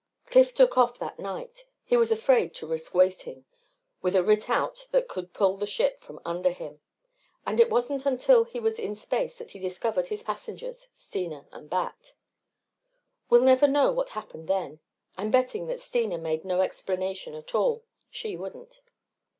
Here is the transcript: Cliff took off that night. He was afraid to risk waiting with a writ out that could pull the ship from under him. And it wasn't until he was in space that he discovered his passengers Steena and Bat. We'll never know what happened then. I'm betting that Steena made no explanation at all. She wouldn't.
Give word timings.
Cliff 0.25 0.51
took 0.55 0.79
off 0.79 0.97
that 0.97 1.19
night. 1.19 1.67
He 1.83 1.95
was 1.95 2.11
afraid 2.11 2.55
to 2.55 2.65
risk 2.65 2.95
waiting 2.95 3.45
with 4.01 4.15
a 4.15 4.23
writ 4.23 4.49
out 4.49 4.87
that 4.89 5.07
could 5.07 5.31
pull 5.31 5.57
the 5.57 5.67
ship 5.67 5.99
from 5.99 6.19
under 6.25 6.49
him. 6.49 6.81
And 7.45 7.59
it 7.59 7.69
wasn't 7.69 8.07
until 8.07 8.43
he 8.45 8.59
was 8.59 8.79
in 8.79 8.95
space 8.95 9.37
that 9.37 9.51
he 9.51 9.59
discovered 9.59 10.07
his 10.07 10.23
passengers 10.23 10.89
Steena 10.91 11.45
and 11.51 11.69
Bat. 11.69 12.15
We'll 13.29 13.41
never 13.43 13.67
know 13.67 13.91
what 13.91 14.09
happened 14.17 14.47
then. 14.47 14.79
I'm 15.19 15.29
betting 15.29 15.67
that 15.67 15.81
Steena 15.81 16.17
made 16.17 16.45
no 16.45 16.61
explanation 16.61 17.35
at 17.35 17.53
all. 17.53 17.83
She 18.09 18.35
wouldn't. 18.35 18.81